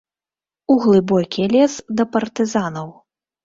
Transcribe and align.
У 0.75 0.77
глыбокі 0.85 1.47
лес 1.59 1.77
да 2.01 2.09
партызанаў. 2.17 2.93